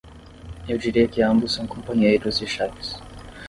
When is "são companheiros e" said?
1.53-2.47